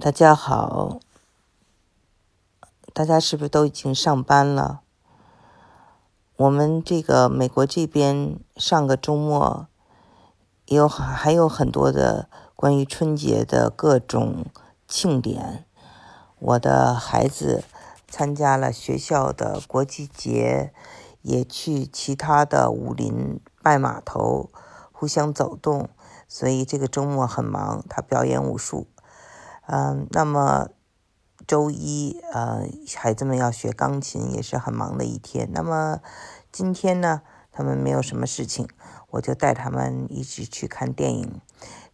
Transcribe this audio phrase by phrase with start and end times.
[0.00, 1.00] 大家好，
[2.94, 4.82] 大家是不是都已经上班了？
[6.36, 9.66] 我们这个美国这边上个周末
[10.66, 14.46] 有还有很多的关于春节的各种
[14.86, 15.66] 庆典。
[16.38, 17.64] 我的孩子
[18.06, 20.72] 参加了学校的国际节，
[21.22, 24.48] 也去其他的武林拜码头
[24.92, 25.88] 互相走动，
[26.28, 27.84] 所以这个周末很忙。
[27.88, 28.86] 他表演武术。
[29.70, 30.70] 嗯，那么
[31.46, 35.50] 周一，呃，孩子们要学钢琴，也是很忙的一天。
[35.52, 36.00] 那么
[36.50, 37.20] 今天呢，
[37.52, 38.66] 他们没有什么事情，
[39.10, 41.40] 我就带他们一起去看电影，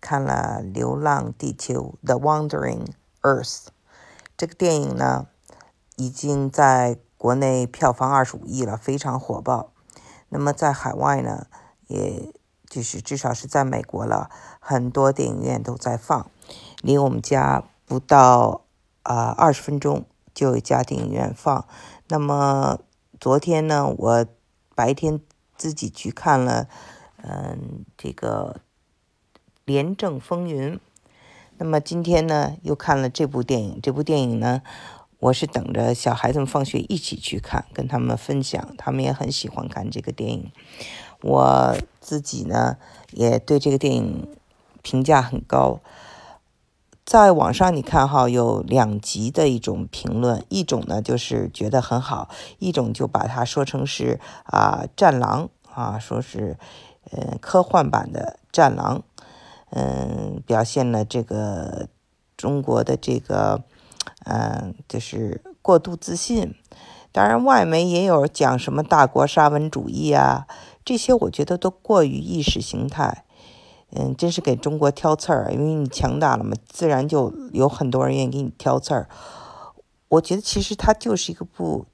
[0.00, 2.86] 看了《流浪地球》（The Wandering
[3.22, 3.66] Earth）。
[4.36, 5.26] 这个电影呢，
[5.96, 9.72] 已经在国内票房二十五亿了，非常火爆。
[10.28, 11.48] 那么在海外呢，
[11.88, 12.32] 也
[12.68, 16.30] 就是至少是在美国了，很多电影院都在放。
[16.84, 18.60] 离我们家不到
[19.02, 20.04] 啊二十分钟
[20.34, 21.66] 就有家电影院放。
[22.08, 22.78] 那么
[23.18, 24.26] 昨天呢，我
[24.74, 25.18] 白天
[25.56, 26.68] 自己去看了，
[27.22, 28.60] 嗯，这个
[29.64, 30.74] 《廉政风云》。
[31.56, 33.80] 那么今天呢，又看了这部电影。
[33.82, 34.60] 这部电影呢，
[35.20, 38.74] 我是等着小孩子们放学一起去看，跟他们分享。
[38.76, 40.52] 他们也很喜欢看这个电影。
[41.22, 42.76] 我自己呢，
[43.12, 44.36] 也对这个电影
[44.82, 45.80] 评价很高。
[47.04, 56.56] 在网上你看哈，有两极的一种评论，一种呢就是觉得很好，一种就把它说成是啊战狼啊，说是
[57.10, 59.02] 呃科幻版的战狼，
[59.70, 61.88] 嗯，表现了这个
[62.38, 63.62] 中国的这个
[64.24, 66.54] 嗯就是过度自信。
[67.12, 70.46] 当然，外媒也有讲什么大国沙文主义啊，
[70.84, 73.23] 这些我觉得都过于意识形态。
[73.96, 79.08] 嗯，真是给中国挑刺儿，因为你强大了嘛，自然就有很多人愿意给你挑刺儿。
[80.08, 81.86] 我觉得其实它就是一个部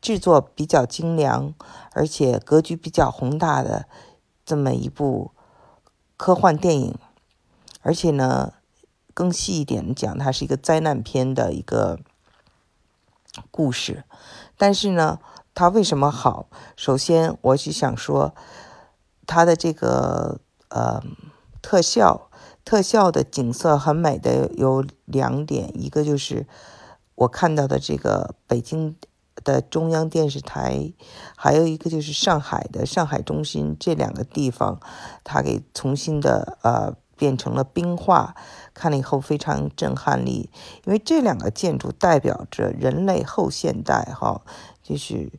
[0.00, 1.54] 制作比较精良，
[1.92, 3.86] 而且格局比较宏大的
[4.44, 5.30] 这么一部
[6.16, 6.98] 科幻电影。
[7.82, 8.54] 而且呢，
[9.14, 12.00] 更细一点讲，它是一个灾难片的一个
[13.52, 14.02] 故事。
[14.56, 15.20] 但是呢，
[15.54, 16.48] 它为什么好？
[16.74, 18.34] 首先，我是想说
[19.24, 20.40] 它的这个
[20.70, 21.00] 呃。
[21.68, 22.30] 特效，
[22.64, 26.46] 特效的景色很美的有两点，一个就是
[27.14, 28.96] 我看到的这个北京
[29.44, 30.94] 的中央电视台，
[31.36, 34.80] 还有一个就是上海的上海中心这两个地方，
[35.22, 38.34] 它给重新的呃变成了冰化，
[38.72, 40.48] 看了以后非常震撼力，
[40.86, 44.40] 因为这两个建筑代表着人类后现代哈，
[44.82, 45.30] 就是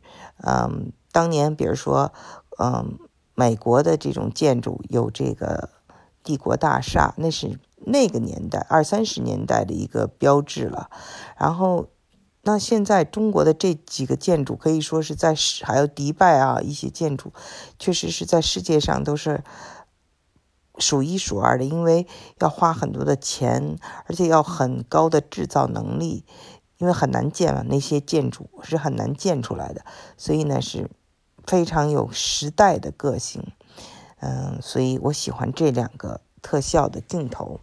[0.44, 2.12] 嗯当年比如说
[2.62, 3.00] 嗯
[3.34, 5.70] 美国的这种建筑有这个。
[6.22, 10.90] 帝国大厦，那是那个年代二三十年代的一个标志了。
[11.38, 11.88] 然后，
[12.42, 17.32] 那现在中国的这几个建筑可以说是在还有迪拜啊一些建筑，
[17.78, 19.42] 确实是在世界上都是
[20.78, 21.64] 数一数二的。
[21.64, 22.06] 因为
[22.38, 26.24] 要花很多的钱，而且要很高的制造能力，
[26.78, 29.84] 因为很难建嘛，那些建筑是很难建出来的，
[30.16, 30.90] 所以呢是
[31.46, 33.42] 非常有时代的个性。
[34.20, 37.60] 嗯，所以我喜欢这两个特效的镜头。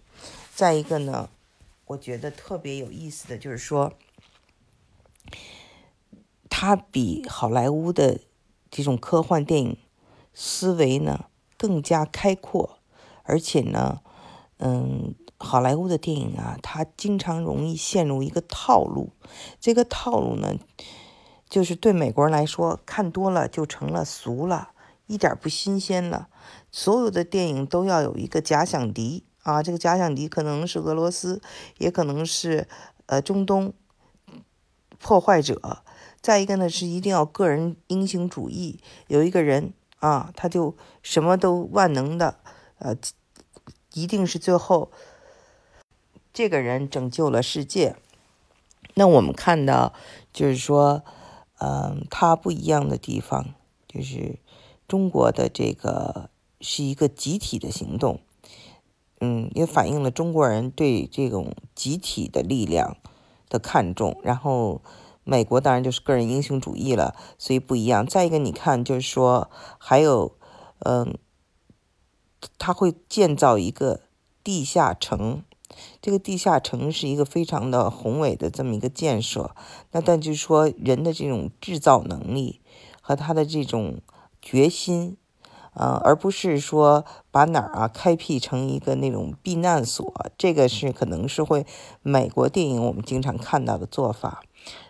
[0.56, 1.30] 再一个呢，
[1.86, 3.94] 我觉得特别有意思的就是说，
[6.50, 8.20] 它比好莱坞的
[8.72, 9.78] 这种科幻电影
[10.34, 11.26] 思维呢
[11.58, 12.80] 更加开阔，
[13.22, 14.02] 而且呢，
[14.58, 19.12] 嗯，好莱坞的电影啊，它经常容易陷入一个套路。
[19.60, 20.56] 这个套路呢，
[21.48, 24.72] 就是对美国人来说，看多了就成了俗了。
[25.08, 26.28] 一点不新鲜了，
[26.70, 31.42] 所有的电影都要有一个假想敌啊，这个假想敌可能是俄罗斯，
[31.78, 32.68] 也可能是
[33.06, 33.74] 呃中东
[35.00, 35.84] 破坏者。
[36.22, 42.40] 再一个呢，是一定要个人英雄主义，有一个人啊，他就什么都万能的，
[42.80, 42.94] 呃，
[43.94, 44.92] 一定是最后
[46.34, 47.96] 这个人拯救了世界。
[48.96, 49.94] 那我们看到
[50.34, 51.04] 就是说，
[51.60, 53.54] 嗯，他不一样的地方
[53.88, 54.40] 就是。
[54.88, 56.30] 中国的这个
[56.62, 58.22] 是一个集体的行动，
[59.20, 62.96] 嗯，也反映了中国人对这种集体的力量
[63.50, 64.18] 的看重。
[64.24, 64.82] 然后，
[65.26, 68.08] 美国当然就是个人英雄主义了，所以不一样。
[68.08, 70.38] 再一个，你看，就是说，还有，
[70.80, 71.18] 嗯，
[72.58, 74.00] 他会建造一个
[74.42, 75.44] 地下城，
[76.02, 79.54] 这个地下城是一个非常的宏伟的这么一个建设。
[79.92, 82.62] 那但就是说，人的这种制造能力
[83.02, 84.00] 和他的这种。
[84.50, 85.18] 决心，
[85.74, 91.66] 呃，而不是说把哪儿啊开辟成一个那种避难所，这个是可能是会
[92.02, 94.42] 美国电影我们经常看到的做法，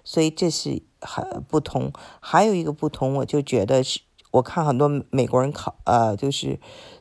[0.04, 1.92] 所以这是很不同。
[2.20, 6.60] 还有一个不同，我就觉得是，我看很多美国人考呃，就是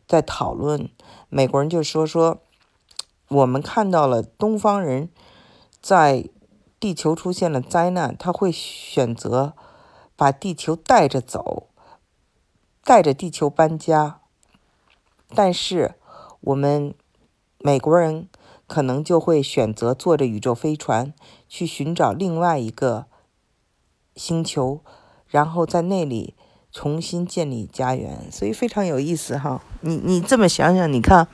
[0.08, 0.88] 在讨论，
[1.28, 2.38] 美国人就说说，
[3.28, 5.10] 我们看到了东方人
[5.82, 6.30] 在
[6.80, 9.52] 地球出现了灾难，他会选择
[10.16, 11.68] 把地球带着走。
[12.86, 14.20] 带着地球搬家，
[15.34, 15.96] 但是
[16.40, 16.94] 我们
[17.58, 18.28] 美国人
[18.68, 21.12] 可能就会选择坐着宇宙飞船
[21.48, 23.06] 去寻找另外一个
[24.14, 24.82] 星球，
[25.26, 26.36] 然后在那里
[26.70, 29.60] 重新建立家园，所以非常有意思哈。
[29.80, 31.26] 你你这么想想，你看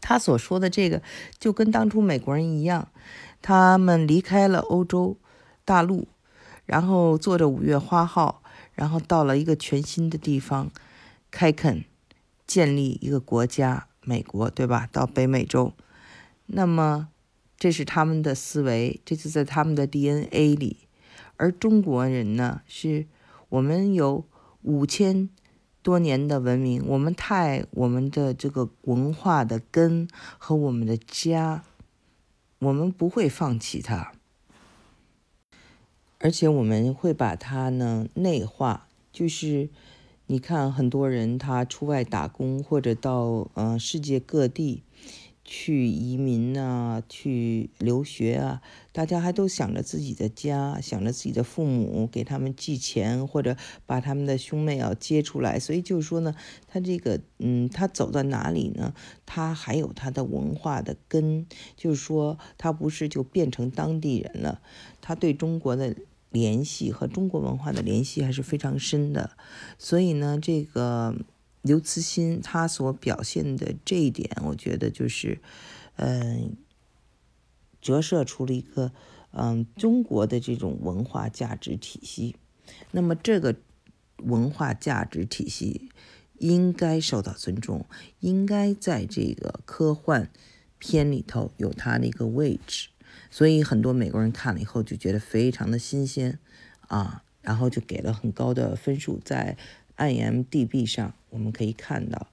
[0.00, 1.00] 他所说的这个，
[1.38, 2.88] 就跟当初美国人一样，
[3.40, 5.16] 他们离开了欧洲
[5.64, 6.08] 大陆，
[6.66, 8.42] 然后坐着五月花号。
[8.78, 10.70] 然后到了一个全新的地方，
[11.32, 11.84] 开垦，
[12.46, 14.88] 建立一个国家，美国，对吧？
[14.92, 15.72] 到北美洲，
[16.46, 17.08] 那么
[17.58, 20.86] 这是他们的思维，这就在他们的 DNA 里。
[21.38, 23.08] 而中国人呢，是
[23.48, 24.24] 我们有
[24.62, 25.28] 五千
[25.82, 30.06] 多年的文明，我们太我们的这个文化的根
[30.38, 31.64] 和我们的家，
[32.60, 34.12] 我们不会放弃它。
[36.20, 39.68] 而且我们会把它呢内化，就是
[40.26, 44.82] 你看很多人他出外打工或者到呃世界各地。
[45.50, 48.60] 去移民啊，去留学啊，
[48.92, 53.56] 大家还都想着自己的家，想着自己的父母，给他们寄钱，或者
[53.86, 55.58] 把他们的兄妹要接出来。
[55.58, 56.34] 所以就是说呢，
[56.66, 58.92] 他这个，嗯，他走到哪里呢？
[59.24, 64.60] 他还有他的文化的根，就是说他不是就变成当地人了，
[65.00, 65.96] 他对中国的
[66.30, 69.30] 联系和中国文化的联系还是非常深的。
[69.78, 71.16] 所以呢，这个。
[71.62, 75.40] 刘慈欣他所表现的这一点，我觉得就是，
[75.96, 76.56] 嗯，
[77.80, 78.92] 折射出了一个
[79.32, 82.36] 嗯中国的这种文化价值体系。
[82.92, 83.56] 那么这个
[84.18, 85.90] 文化价值体系
[86.38, 87.86] 应该受到尊重，
[88.20, 90.30] 应该在这个科幻
[90.78, 92.88] 片里头有它的一个位置。
[93.30, 96.38] 所以很多美国人看了以后就觉得非常的新鲜
[96.86, 99.56] 啊，然后就给了很高的分数在。
[100.00, 102.28] IMDB 上我们可以看到，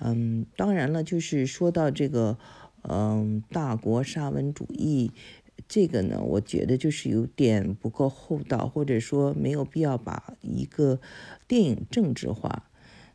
[0.00, 2.38] 嗯，当然了，就是说到这个，
[2.82, 5.10] 嗯，大国沙文主义，
[5.66, 11.00] 这个呢，我觉得就是有点不够厚道，或者说没有必要把一个
[11.46, 12.70] 电影政治化。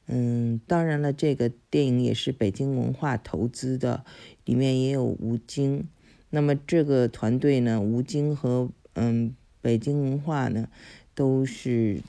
[0.08, 4.04] 嗯，当然了，这个电影也是北京文化投资的，
[4.46, 5.88] 里面也有吴京。
[6.32, 10.68] 那么这个团队呢，吴京和嗯北京文化呢，
[11.14, 12.02] 都是。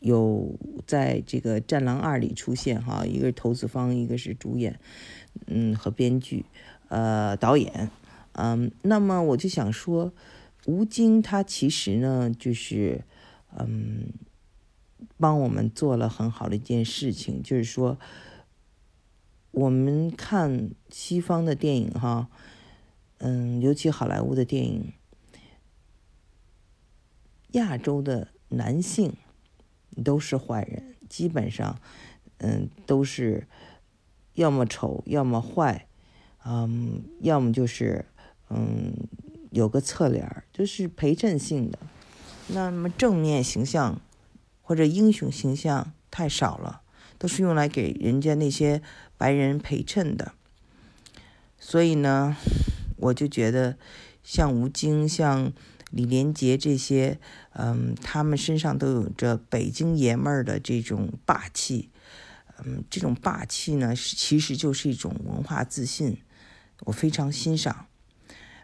[0.00, 0.56] 有
[0.86, 4.78] 在这个《战狼二》里出现哈，一个是投资方，一个是主演，
[5.46, 6.44] 嗯，和编剧，
[6.88, 7.90] 呃，导演，
[8.32, 10.12] 嗯，那么我就想说，
[10.66, 13.02] 吴京他其实呢，就是
[13.58, 14.12] 嗯，
[15.16, 17.98] 帮我们做了很好的一件事情，就是说，
[19.50, 22.28] 我们看西方的电影哈，
[23.18, 24.92] 嗯，尤其好莱坞的电影，
[27.52, 29.12] 亚洲的男性。
[30.04, 31.78] 都是坏人，基本上，
[32.38, 33.46] 嗯，都是
[34.34, 35.86] 要么丑，要么坏，
[36.44, 38.04] 嗯，要么就是，
[38.50, 38.92] 嗯，
[39.50, 41.78] 有个侧脸就是陪衬性的。
[42.48, 44.00] 那么正面形象
[44.62, 46.82] 或者英雄形象太少了，
[47.18, 48.82] 都是用来给人家那些
[49.16, 50.32] 白人陪衬的。
[51.58, 52.36] 所以呢，
[52.96, 53.76] 我就觉得
[54.22, 55.52] 像吴京，像。
[55.90, 57.18] 李连杰这些，
[57.52, 61.90] 嗯，他们身上都有着北京爷们儿的这种霸气，
[62.62, 66.18] 嗯，这种霸气呢，其实就是一种文化自信，
[66.80, 67.86] 我非常欣赏。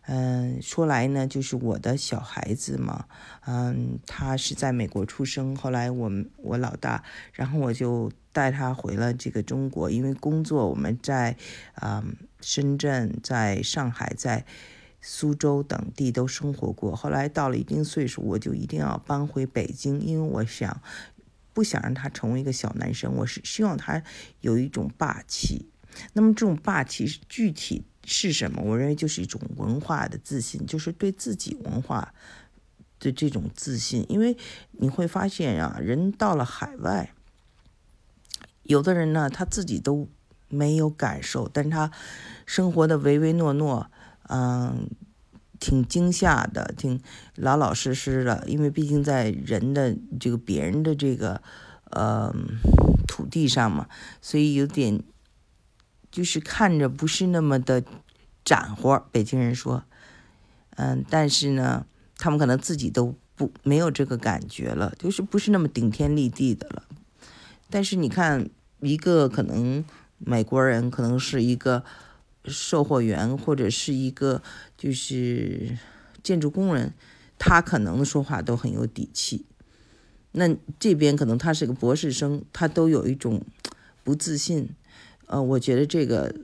[0.06, 3.06] 嗯，说来呢，就是我的小孩子嘛，
[3.46, 7.02] 嗯，他是在美国出生，后来我们我老大，
[7.32, 11.38] 然后我就带他回了这个中国，因为工作我们在
[11.80, 14.44] 嗯深圳，在上海，在。
[15.06, 20.80] 苏州等地都生活过，后来到了一定岁数，我就一定要搬回北京，因为我想
[21.52, 24.02] 不想让他成为一个小男生，我是希望他
[24.40, 25.68] 有一种霸气。
[26.14, 28.62] 那么这种霸气具体是什么？
[28.62, 32.14] 我认为就是一种文化的自信，就是对自己文化
[32.98, 34.06] 的这种自信。
[34.08, 34.34] 因为
[34.70, 37.12] 你会发现啊，人到了海外，
[38.62, 40.08] 有的人呢他自己都
[40.48, 41.92] 没有感受，但他
[42.46, 43.90] 生活的唯唯诺诺。
[44.28, 44.88] 嗯，
[45.60, 47.00] 挺惊吓的，挺
[47.36, 51.40] 老老实实的，因为毕竟在人的这个别人的这个
[51.90, 52.34] 呃
[53.06, 53.88] 土地上嘛，
[54.20, 55.02] 所以有点
[56.10, 57.82] 就是看着不是那么的
[58.44, 59.06] 展活。
[59.10, 59.84] 北京人说，
[60.76, 66.84] 嗯，但是呢，他们可能自己都不没有这个感觉了，就是不是那么顶天立地的了。
[67.70, 68.48] 但是你看，
[68.80, 69.84] 一个可能
[70.18, 71.84] 美国人可能是一个
[72.46, 74.42] 售货员，或者是一个
[74.76, 75.78] 就是
[76.22, 76.92] 建筑工人，
[77.38, 79.46] 他可能说话都很有底气。
[80.32, 83.44] 那这边可能他是个博士生，他都有一种
[84.02, 84.68] 不自信。
[85.26, 86.34] 呃，我觉得这个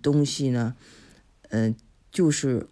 [0.00, 0.76] 东西呢，
[1.48, 1.74] 嗯，
[2.10, 2.68] 就是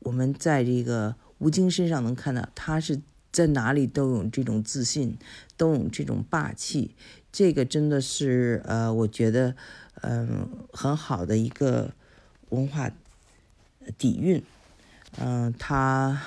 [0.00, 3.00] 我们在这个吴京身上能看到，他是
[3.38, 5.16] 在哪里都有这种自信，
[5.56, 6.96] 都有这种霸气。
[7.30, 9.54] 这个真的是呃，我觉得
[10.02, 11.92] 嗯很好的一个
[12.48, 12.90] 文化
[13.96, 14.42] 底蕴。
[15.18, 16.20] 嗯，他。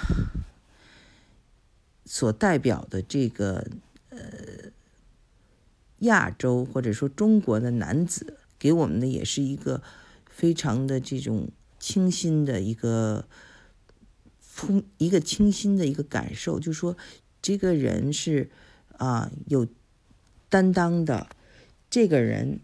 [2.05, 3.65] 所代表的这个
[4.09, 4.19] 呃
[5.99, 9.81] 亚洲或者说中国的男子，给我们的也是一个
[10.29, 11.47] 非常的这种
[11.79, 13.25] 清新的一个
[14.51, 16.97] 风一个清新的一个感受，就说
[17.41, 18.51] 这个人是
[18.97, 19.65] 啊有
[20.49, 21.29] 担当的，
[21.89, 22.59] 这个人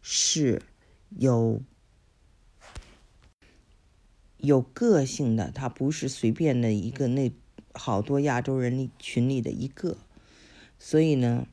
[0.00, 0.62] 是
[1.10, 1.60] 有
[4.38, 7.32] 有个性的，他不是随便的一个那。
[7.74, 9.96] 好多亚洲人里群里的一个，
[10.78, 11.46] 所以呢，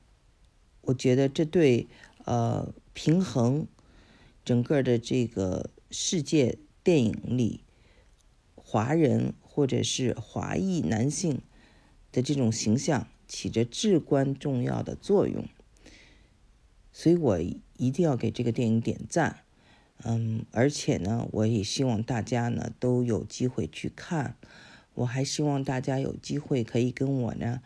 [0.82, 1.88] 我觉得这对
[2.26, 3.66] 呃平衡
[4.44, 7.64] 整个的这个世界电影里
[8.54, 11.42] 华人或者是华裔男性
[12.12, 15.44] 的这种形象起着至关重要的作用，
[16.94, 19.42] 所以我一定要给这个电影点赞，
[20.04, 24.36] 嗯，而且呢，我也希望大家呢都有机会去看。
[24.94, 27.62] 我还希望大家有机会可以跟我呢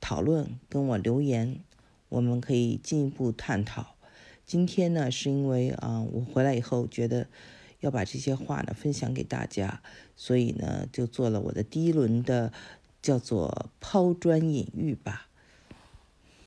[0.00, 1.60] 讨论，跟我留言，
[2.08, 3.96] 我们可以进一步探讨。
[4.46, 7.28] 今天呢，是因为啊，我回来以后觉得
[7.84, 9.82] 要把这些话呢分享给大家，
[10.16, 12.50] 所以呢就做了我的第一轮的
[13.02, 15.28] 叫做抛砖引玉吧。